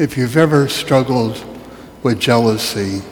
if 0.00 0.16
you've 0.16 0.38
ever 0.38 0.66
struggled 0.66 1.44
with 2.02 2.18
jealousy, 2.18 3.02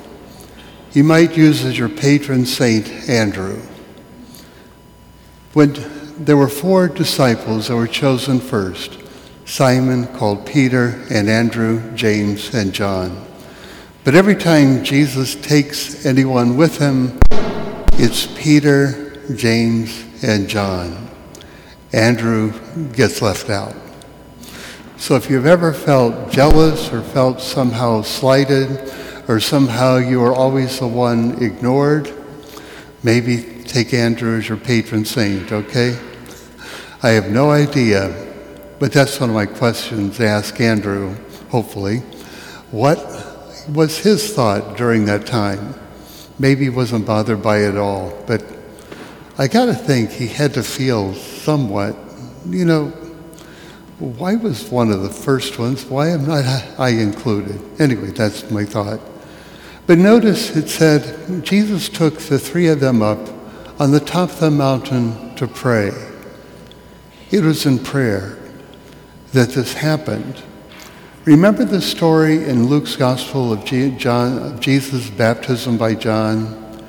you 0.95 1.05
might 1.05 1.37
use 1.37 1.63
as 1.63 1.79
your 1.79 1.91
patron 1.91 2.47
saint 2.47 2.89
Andrew. 3.11 3.61
When 5.53 5.77
there 6.25 6.39
were 6.39 6.49
four 6.49 6.89
disciples 6.89 7.69
that 7.69 7.77
were 7.77 7.87
chosen 7.87 8.41
first 8.41 8.99
Simon, 9.45 10.07
called 10.09 10.47
Peter, 10.47 11.03
and 11.11 11.29
Andrew, 11.29 11.95
James, 11.95 12.55
and 12.55 12.73
John. 12.73 13.27
But 14.05 14.15
every 14.15 14.37
time 14.37 14.85
Jesus 14.85 15.35
takes 15.35 16.05
anyone 16.05 16.59
with 16.59 16.79
him, 16.79 17.19
it's 17.95 18.27
Peter, 18.39 19.19
James, 19.35 20.05
and 20.23 20.49
John. 20.49 21.09
Andrew 21.93 22.53
gets 22.93 23.23
left 23.23 23.49
out. 23.49 23.75
So 24.99 25.15
if 25.15 25.31
you've 25.31 25.47
ever 25.47 25.73
felt 25.73 26.31
jealous 26.31 26.93
or 26.93 27.03
felt 27.03 27.41
somehow 27.41 28.03
slighted 28.03 28.93
or 29.29 29.39
somehow 29.39 29.97
you 29.97 30.23
are 30.25 30.35
always 30.35 30.81
the 30.81 30.89
one 30.89 31.41
ignored, 31.41 32.13
maybe 33.05 33.63
take 33.63 33.95
Andrew 33.95 34.37
as 34.37 34.49
your 34.49 34.59
patron 34.59 35.05
saint, 35.05 35.53
okay? 35.53 35.97
I 37.01 37.11
have 37.11 37.31
no 37.31 37.53
idea, 37.53 38.13
but 38.81 38.93
that's 38.93 39.21
one 39.21 39.31
of 39.31 39.37
my 39.37 39.47
questions 39.47 40.17
to 40.17 40.27
ask 40.27 40.61
Andrew, 40.61 41.15
hopefully. 41.49 41.99
What 42.73 42.99
was 43.73 43.99
his 43.99 44.35
thought 44.35 44.77
during 44.77 45.05
that 45.05 45.27
time? 45.27 45.75
Maybe 46.41 46.65
he 46.65 46.71
wasn't 46.71 47.07
bothered 47.07 47.41
by 47.41 47.59
it 47.59 47.77
all, 47.77 48.13
but 48.27 48.45
I 49.39 49.47
got 49.47 49.67
to 49.67 49.75
think 49.75 50.11
he 50.11 50.27
had 50.27 50.55
to 50.55 50.65
feel 50.65 51.15
somewhat, 51.15 51.97
you 52.51 52.65
know, 52.65 52.93
why 53.99 54.37
was 54.37 54.71
one 54.71 54.93
of 54.93 55.03
the 55.03 55.11
first 55.11 55.59
ones? 55.59 55.85
Why 55.85 56.11
am 56.11 56.27
not 56.27 56.45
I 56.79 56.91
included? 56.91 57.61
Anyway, 57.81 58.11
that's 58.11 58.49
my 58.51 58.65
thought. 58.65 59.01
But 59.89 59.99
notice 59.99 60.57
it 60.57 60.69
said 60.69 61.45
Jesus 61.45 61.89
took 61.89 62.19
the 62.19 62.39
three 62.39 62.69
of 62.69 62.79
them 62.79 63.03
up 63.03 63.19
on 63.81 63.91
the 63.91 64.01
top 64.01 64.31
of 64.31 64.41
the 64.41 64.51
mountain 64.51 65.35
to 65.37 65.49
pray. 65.49 65.91
It 67.31 67.43
was 67.43 67.67
in 67.67 67.79
prayer 67.79 68.39
that 69.33 69.51
this 69.51 69.75
happened. 69.75 70.43
Remember 71.25 71.65
the 71.65 71.83
story 71.83 72.45
in 72.45 72.69
Luke's 72.69 72.97
Gospel 72.97 73.53
of, 73.53 73.65
John, 73.65 74.39
of 74.39 74.61
Jesus' 74.61 75.11
baptism 75.11 75.77
by 75.77 75.95
John? 75.95 76.87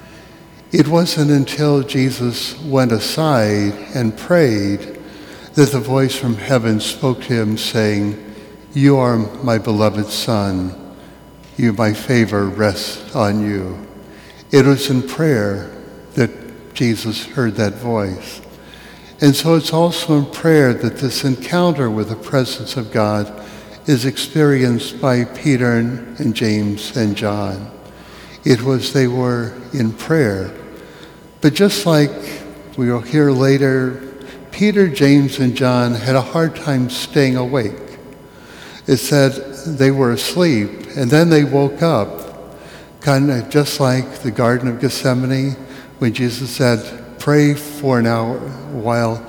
It 0.72 0.88
wasn't 0.88 1.32
until 1.32 1.82
Jesus 1.82 2.62
went 2.62 2.92
aside 2.92 3.74
and 3.96 4.16
prayed 4.16 4.99
that 5.60 5.74
the 5.74 5.80
voice 5.82 6.16
from 6.16 6.36
heaven 6.36 6.80
spoke 6.80 7.20
to 7.20 7.34
him, 7.34 7.58
saying, 7.58 8.18
You 8.74 8.96
are 8.96 9.18
my 9.18 9.58
beloved 9.58 10.06
Son. 10.06 10.96
You, 11.58 11.74
my 11.74 11.92
favor 11.92 12.46
rests 12.46 13.14
on 13.14 13.44
you. 13.44 13.86
It 14.52 14.66
was 14.66 14.90
in 14.90 15.06
prayer 15.06 15.70
that 16.14 16.74
Jesus 16.74 17.26
heard 17.26 17.56
that 17.56 17.74
voice. 17.74 18.40
And 19.20 19.36
so 19.36 19.56
it's 19.56 19.74
also 19.74 20.20
in 20.20 20.28
prayer 20.28 20.74
that 20.74 20.96
this 20.96 21.26
encounter 21.26 21.92
with 21.92 22.08
the 22.08 22.16
presence 22.16 22.78
of 22.78 22.94
God 22.94 23.46
is 23.86 24.06
experienced 24.06 25.02
by 25.02 25.26
Peter 25.26 25.74
and 25.74 26.34
James 26.34 26.96
and 26.96 27.18
John. 27.18 27.70
It 28.46 28.62
was 28.62 28.94
they 28.94 29.08
were 29.08 29.62
in 29.74 29.92
prayer. 29.92 30.58
But 31.42 31.54
just 31.54 31.86
like 31.86 32.12
we 32.78 32.90
will 32.90 33.02
hear 33.02 33.30
later, 33.30 34.09
Peter, 34.52 34.88
James, 34.88 35.40
and 35.40 35.56
John 35.56 35.94
had 35.94 36.16
a 36.16 36.22
hard 36.22 36.56
time 36.56 36.90
staying 36.90 37.36
awake. 37.36 37.76
It 38.88 38.98
said 38.98 39.32
they 39.78 39.92
were 39.92 40.12
asleep, 40.12 40.70
and 40.96 41.10
then 41.10 41.30
they 41.30 41.44
woke 41.44 41.82
up, 41.82 42.56
kind 43.02 43.30
of 43.32 43.50
just 43.50 43.80
like 43.80 44.20
the 44.20 44.32
Garden 44.32 44.68
of 44.68 44.80
Gethsemane 44.82 45.52
when 46.00 46.14
Jesus 46.14 46.50
said, 46.50 47.20
pray 47.20 47.54
for 47.54 48.00
an 48.00 48.08
hour, 48.08 48.40
while, 48.72 49.26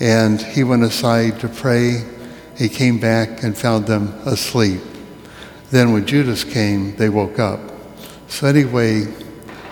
and 0.00 0.40
he 0.40 0.64
went 0.64 0.82
aside 0.82 1.38
to 1.40 1.48
pray. 1.48 2.04
He 2.56 2.68
came 2.68 2.98
back 2.98 3.42
and 3.42 3.56
found 3.56 3.86
them 3.86 4.08
asleep. 4.24 4.80
Then 5.70 5.92
when 5.92 6.06
Judas 6.06 6.44
came, 6.44 6.94
they 6.96 7.08
woke 7.08 7.38
up. 7.38 7.60
So 8.28 8.46
anyway, 8.46 9.06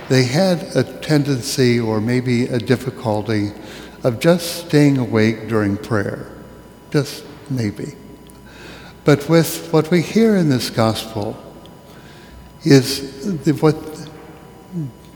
they 0.08 0.24
had 0.24 0.62
a 0.76 0.82
tendency 1.00 1.78
or 1.80 2.00
maybe 2.00 2.46
a 2.46 2.58
difficulty 2.58 3.52
of 4.02 4.20
just 4.20 4.66
staying 4.66 4.98
awake 4.98 5.48
during 5.48 5.76
prayer. 5.76 6.30
Just 6.90 7.24
maybe. 7.48 7.94
But 9.04 9.28
with 9.28 9.72
what 9.72 9.90
we 9.90 10.02
hear 10.02 10.36
in 10.36 10.48
this 10.48 10.70
gospel 10.70 11.36
is 12.64 13.42
the, 13.44 13.52
what 13.52 13.76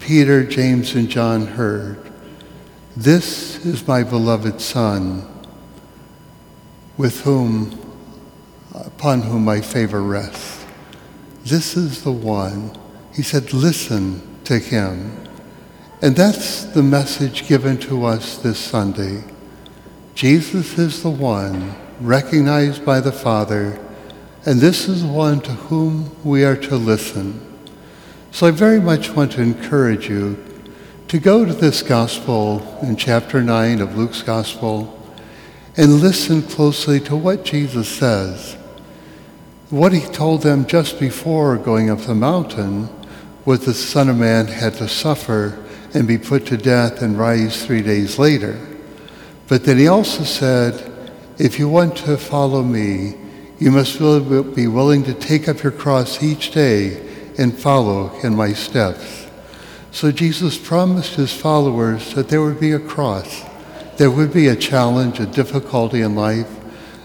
Peter, 0.00 0.44
James, 0.44 0.94
and 0.94 1.08
John 1.08 1.46
heard 1.46 2.06
this 2.96 3.64
is 3.66 3.86
my 3.86 4.02
beloved 4.02 4.58
Son, 4.58 5.28
with 6.96 7.20
whom, 7.20 7.78
upon 8.72 9.20
whom 9.20 9.44
my 9.44 9.60
favor 9.60 10.02
rests. 10.02 10.64
This 11.44 11.76
is 11.76 12.04
the 12.04 12.12
one. 12.12 12.74
He 13.12 13.22
said, 13.22 13.52
listen 13.52 14.22
to 14.44 14.58
him. 14.58 15.25
And 16.02 16.14
that's 16.14 16.64
the 16.64 16.82
message 16.82 17.48
given 17.48 17.78
to 17.78 18.04
us 18.04 18.36
this 18.36 18.58
Sunday. 18.58 19.24
Jesus 20.14 20.78
is 20.78 21.02
the 21.02 21.10
one 21.10 21.74
recognized 22.02 22.84
by 22.84 23.00
the 23.00 23.12
Father, 23.12 23.80
and 24.44 24.60
this 24.60 24.88
is 24.88 25.02
the 25.02 25.08
one 25.08 25.40
to 25.40 25.52
whom 25.52 26.14
we 26.22 26.44
are 26.44 26.56
to 26.56 26.76
listen. 26.76 27.40
So 28.30 28.46
I 28.46 28.50
very 28.50 28.78
much 28.78 29.12
want 29.12 29.32
to 29.32 29.42
encourage 29.42 30.10
you 30.10 30.36
to 31.08 31.18
go 31.18 31.46
to 31.46 31.54
this 31.54 31.82
gospel 31.82 32.78
in 32.82 32.96
chapter 32.96 33.42
9 33.42 33.80
of 33.80 33.96
Luke's 33.96 34.20
gospel 34.20 35.02
and 35.78 36.02
listen 36.02 36.42
closely 36.42 37.00
to 37.00 37.16
what 37.16 37.42
Jesus 37.42 37.88
says. 37.88 38.58
What 39.70 39.94
he 39.94 40.00
told 40.00 40.42
them 40.42 40.66
just 40.66 41.00
before 41.00 41.56
going 41.56 41.88
up 41.88 42.00
the 42.00 42.14
mountain 42.14 42.90
was 43.46 43.64
the 43.64 43.72
Son 43.72 44.10
of 44.10 44.18
Man 44.18 44.48
had 44.48 44.74
to 44.74 44.88
suffer 44.88 45.62
and 45.96 46.06
be 46.06 46.18
put 46.18 46.44
to 46.44 46.58
death 46.58 47.00
and 47.00 47.18
rise 47.18 47.64
three 47.64 47.80
days 47.80 48.18
later. 48.18 48.60
But 49.48 49.64
then 49.64 49.78
he 49.78 49.88
also 49.88 50.24
said, 50.24 50.92
if 51.38 51.58
you 51.58 51.70
want 51.70 51.96
to 51.98 52.18
follow 52.18 52.62
me, 52.62 53.14
you 53.58 53.70
must 53.70 53.98
be 54.54 54.66
willing 54.66 55.04
to 55.04 55.14
take 55.14 55.48
up 55.48 55.62
your 55.62 55.72
cross 55.72 56.22
each 56.22 56.50
day 56.50 57.00
and 57.38 57.58
follow 57.58 58.14
in 58.20 58.36
my 58.36 58.52
steps. 58.52 59.26
So 59.90 60.12
Jesus 60.12 60.58
promised 60.58 61.14
his 61.14 61.32
followers 61.32 62.12
that 62.12 62.28
there 62.28 62.42
would 62.42 62.60
be 62.60 62.72
a 62.72 62.78
cross. 62.78 63.42
There 63.96 64.10
would 64.10 64.34
be 64.34 64.48
a 64.48 64.56
challenge, 64.56 65.18
a 65.18 65.24
difficulty 65.24 66.02
in 66.02 66.14
life, 66.14 66.50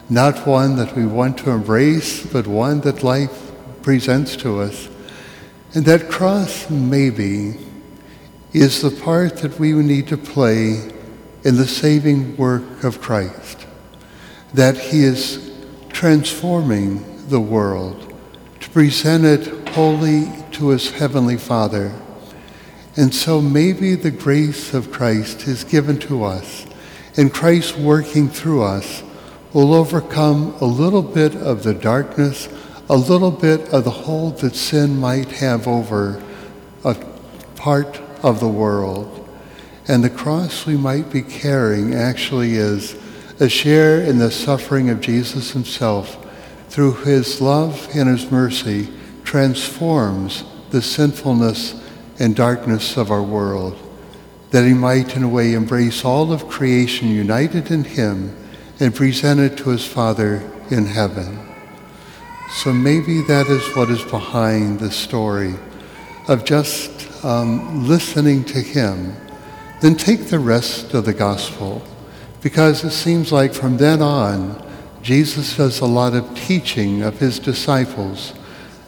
not 0.10 0.46
one 0.46 0.76
that 0.76 0.98
we 0.98 1.06
want 1.06 1.38
to 1.38 1.52
embrace, 1.52 2.26
but 2.26 2.46
one 2.46 2.82
that 2.82 3.04
life 3.04 3.54
presents 3.84 4.36
to 4.38 4.60
us. 4.60 4.90
And 5.74 5.86
that 5.86 6.10
cross, 6.10 6.70
maybe, 6.70 7.58
is 8.54 8.82
the 8.82 8.92
part 8.92 9.38
that 9.38 9.60
we 9.60 9.74
need 9.74 10.08
to 10.08 10.18
play 10.18 10.92
in 11.44 11.56
the 11.56 11.68
saving 11.68 12.36
work 12.38 12.84
of 12.84 13.02
Christ. 13.02 13.66
That 14.54 14.78
he 14.78 15.04
is 15.04 15.52
transforming 15.90 17.28
the 17.30 17.40
world 17.40 18.14
to 18.60 18.70
present 18.70 19.26
it 19.26 19.70
wholly 19.70 20.28
to 20.52 20.70
his 20.70 20.92
heavenly 20.92 21.38
Father 21.38 21.94
and 22.98 23.14
so 23.14 23.42
maybe 23.42 23.96
the 23.96 24.12
grace 24.12 24.74
of 24.74 24.92
Christ 24.92 25.48
is 25.48 25.64
given 25.64 25.98
to 26.00 26.26
us, 26.26 26.66
and 27.16 27.34
Christ 27.34 27.78
working 27.78 28.28
through 28.28 28.64
us 28.64 29.02
will 29.54 29.74
overcome 29.74 30.56
a 30.60 30.66
little 30.66 31.02
bit 31.02 31.36
of 31.36 31.64
the 31.64 31.74
darkness, 31.74 32.50
a 32.90 32.96
little 32.96 33.32
bit 33.32 33.70
of 33.70 33.86
the 33.86 33.92
hold 33.92 34.40
that 34.40 34.56
sin 34.56 34.98
might 35.00 35.30
have 35.32 35.68
over 35.68 36.22
a 36.84 36.96
part 37.56 38.02
of 38.24 38.40
the 38.40 38.48
world. 38.48 39.28
And 39.88 40.04
the 40.04 40.10
cross 40.10 40.66
we 40.66 40.78
might 40.78 41.12
be 41.12 41.22
carrying 41.22 41.94
actually 41.94 42.54
is 42.54 42.96
a 43.40 43.50
share 43.50 44.02
in 44.02 44.20
the 44.20 44.32
suffering 44.32 44.90
of 44.90 45.02
Jesus 45.02 45.52
himself 45.52 46.18
through 46.70 46.94
his 46.94 47.42
love 47.42 47.90
and 47.94 48.08
his 48.08 48.32
mercy 48.32 48.88
transforms 49.24 50.44
the 50.70 50.82
sinfulness 50.82 51.82
and 52.20 52.36
darkness 52.36 52.98
of 52.98 53.12
our 53.12 53.24
world, 53.24 53.78
that 54.52 54.66
he 54.66 54.74
might 54.74 55.16
in 55.16 55.24
a 55.24 55.30
way 55.30 55.54
embrace 55.54 56.06
all 56.06 56.32
of 56.32 56.48
creation 56.48 57.10
united 57.10 57.72
in 57.72 57.84
him 57.84 58.36
and 58.80 58.96
present 58.96 59.40
it 59.40 59.58
to 59.58 59.70
his 59.70 59.86
Father 59.86 60.50
in 60.70 60.86
heaven. 60.86 61.40
So 62.52 62.72
maybe 62.72 63.22
that 63.24 63.48
is 63.48 63.76
what 63.76 63.90
is 63.90 64.04
behind 64.04 64.80
the 64.80 64.92
story 64.92 65.56
of 66.28 66.46
just 66.46 67.11
um, 67.24 67.88
listening 67.88 68.44
to 68.46 68.60
him. 68.60 69.16
Then 69.82 69.96
take 69.96 70.28
the 70.28 70.40
rest 70.40 70.94
of 70.94 71.06
the 71.06 71.14
gospel, 71.14 71.82
because 72.42 72.84
it 72.84 72.92
seems 72.92 73.32
like 73.32 73.54
from 73.54 73.78
then 73.78 74.02
on, 74.02 74.62
Jesus 75.02 75.58
does 75.58 75.80
a 75.80 75.86
lot 75.86 76.14
of 76.14 76.36
teaching 76.36 77.02
of 77.02 77.20
his 77.20 77.40
disciples. 77.40 78.34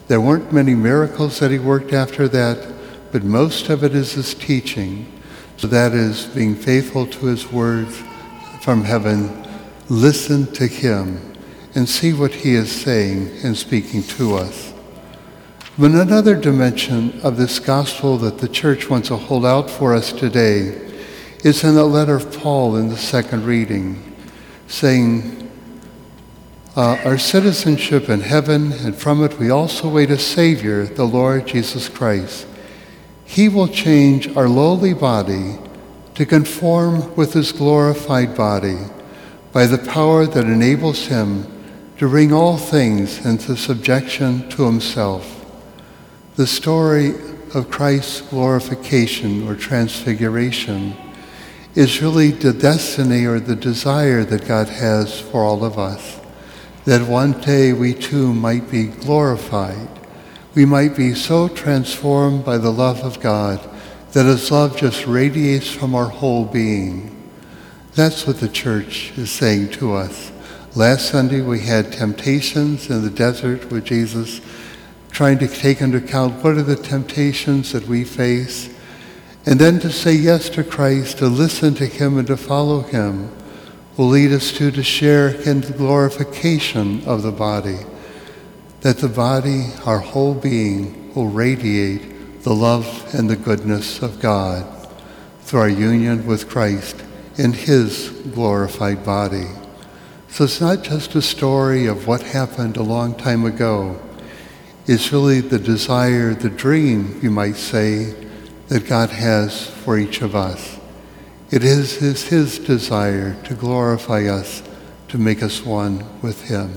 There 0.07 0.21
weren't 0.21 0.51
many 0.51 0.75
miracles 0.75 1.39
that 1.39 1.51
he 1.51 1.59
worked 1.59 1.93
after 1.93 2.27
that, 2.27 2.73
but 3.11 3.23
most 3.23 3.69
of 3.69 3.83
it 3.83 3.95
is 3.95 4.13
his 4.13 4.33
teaching. 4.33 5.11
So 5.57 5.67
that 5.67 5.93
is 5.93 6.25
being 6.27 6.55
faithful 6.55 7.07
to 7.07 7.25
his 7.27 7.51
words 7.51 8.01
from 8.61 8.83
heaven. 8.83 9.45
Listen 9.89 10.51
to 10.53 10.67
him 10.67 11.35
and 11.75 11.87
see 11.87 12.13
what 12.13 12.33
he 12.33 12.55
is 12.55 12.71
saying 12.71 13.31
and 13.43 13.57
speaking 13.57 14.03
to 14.03 14.35
us. 14.35 14.72
But 15.75 15.89
another 15.89 16.35
dimension 16.35 17.19
of 17.21 17.35
this 17.35 17.57
gospel 17.57 18.19
that 18.19 18.37
the 18.37 18.47
church 18.47 18.91
wants 18.91 19.07
to 19.07 19.17
hold 19.17 19.43
out 19.43 19.71
for 19.71 19.95
us 19.95 20.13
today 20.13 20.79
is 21.43 21.63
in 21.63 21.73
the 21.73 21.83
letter 21.83 22.15
of 22.15 22.31
Paul 22.31 22.75
in 22.75 22.89
the 22.89 22.97
second 22.97 23.43
reading, 23.45 24.15
saying, 24.67 25.49
uh, 26.75 26.99
Our 27.03 27.17
citizenship 27.17 28.07
in 28.07 28.19
heaven, 28.19 28.71
and 28.71 28.95
from 28.95 29.23
it 29.23 29.39
we 29.39 29.49
also 29.49 29.89
wait 29.89 30.11
a 30.11 30.19
Savior, 30.19 30.85
the 30.85 31.05
Lord 31.05 31.47
Jesus 31.47 31.89
Christ. 31.89 32.45
He 33.25 33.49
will 33.49 33.67
change 33.67 34.27
our 34.37 34.47
lowly 34.47 34.93
body 34.93 35.57
to 36.13 36.23
conform 36.23 37.15
with 37.15 37.33
his 37.33 37.51
glorified 37.51 38.37
body 38.37 38.77
by 39.51 39.65
the 39.65 39.79
power 39.79 40.27
that 40.27 40.45
enables 40.45 41.07
him 41.07 41.47
to 41.97 42.07
bring 42.07 42.31
all 42.31 42.59
things 42.59 43.25
into 43.25 43.57
subjection 43.57 44.47
to 44.49 44.67
himself. 44.67 45.42
The 46.35 46.47
story 46.47 47.13
of 47.53 47.69
Christ's 47.69 48.21
glorification 48.21 49.47
or 49.47 49.55
transfiguration 49.55 50.95
is 51.75 52.01
really 52.01 52.31
the 52.31 52.53
destiny 52.53 53.25
or 53.25 53.39
the 53.39 53.55
desire 53.55 54.23
that 54.23 54.47
God 54.47 54.67
has 54.67 55.21
for 55.21 55.43
all 55.43 55.63
of 55.63 55.77
us. 55.77 56.19
That 56.85 57.07
one 57.07 57.39
day 57.41 57.71
we 57.71 57.93
too 57.93 58.33
might 58.33 58.71
be 58.71 58.85
glorified. 58.85 59.87
We 60.55 60.65
might 60.65 60.97
be 60.97 61.13
so 61.13 61.47
transformed 61.49 62.43
by 62.43 62.57
the 62.57 62.73
love 62.73 63.01
of 63.01 63.19
God 63.19 63.59
that 64.13 64.25
His 64.25 64.49
love 64.49 64.75
just 64.75 65.05
radiates 65.05 65.69
from 65.69 65.93
our 65.93 66.09
whole 66.09 66.45
being. 66.45 67.31
That's 67.93 68.25
what 68.25 68.39
the 68.39 68.49
church 68.49 69.15
is 69.19 69.29
saying 69.29 69.69
to 69.73 69.93
us. 69.93 70.31
Last 70.73 71.09
Sunday 71.09 71.41
we 71.41 71.59
had 71.59 71.93
temptations 71.93 72.89
in 72.89 73.03
the 73.03 73.11
desert 73.11 73.69
with 73.69 73.85
Jesus 73.85 74.41
trying 75.13 75.37
to 75.37 75.47
take 75.47 75.79
into 75.79 75.99
account 75.99 76.43
what 76.43 76.57
are 76.57 76.63
the 76.63 76.75
temptations 76.75 77.71
that 77.71 77.87
we 77.87 78.03
face, 78.03 78.67
and 79.45 79.59
then 79.59 79.79
to 79.79 79.91
say 79.91 80.11
yes 80.11 80.49
to 80.49 80.63
Christ, 80.63 81.19
to 81.19 81.27
listen 81.27 81.75
to 81.75 81.85
Him 81.85 82.17
and 82.17 82.27
to 82.27 82.35
follow 82.35 82.81
Him, 82.81 83.31
will 83.95 84.07
lead 84.07 84.31
us 84.31 84.51
to 84.53 84.71
to 84.71 84.81
share 84.81 85.29
in 85.29 85.61
the 85.61 85.73
glorification 85.73 87.05
of 87.05 87.21
the 87.21 87.31
body, 87.31 87.77
that 88.81 88.97
the 88.97 89.07
body, 89.07 89.67
our 89.85 89.99
whole 89.99 90.33
being, 90.33 91.13
will 91.13 91.27
radiate 91.27 92.41
the 92.41 92.55
love 92.55 93.05
and 93.13 93.29
the 93.29 93.35
goodness 93.35 94.01
of 94.01 94.19
God 94.19 94.65
through 95.41 95.59
our 95.59 95.69
union 95.69 96.25
with 96.25 96.49
Christ 96.49 97.03
in 97.37 97.53
His 97.53 98.09
glorified 98.33 99.05
body. 99.05 99.47
So 100.29 100.45
it's 100.45 100.59
not 100.59 100.81
just 100.81 101.13
a 101.13 101.21
story 101.21 101.85
of 101.85 102.07
what 102.07 102.23
happened 102.23 102.77
a 102.77 102.83
long 102.83 103.13
time 103.13 103.45
ago 103.45 103.99
is 104.85 105.13
really 105.13 105.39
the 105.39 105.59
desire, 105.59 106.33
the 106.33 106.49
dream, 106.49 107.19
you 107.21 107.31
might 107.31 107.55
say, 107.55 108.13
that 108.67 108.87
God 108.87 109.09
has 109.09 109.69
for 109.69 109.97
each 109.97 110.21
of 110.21 110.35
us. 110.35 110.79
It 111.51 111.63
is 111.63 111.97
his, 111.97 112.27
his 112.27 112.59
desire 112.59 113.41
to 113.43 113.53
glorify 113.53 114.25
us, 114.25 114.63
to 115.09 115.17
make 115.17 115.43
us 115.43 115.63
one 115.63 116.03
with 116.21 116.41
him. 116.49 116.73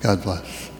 God 0.00 0.22
bless. 0.22 0.73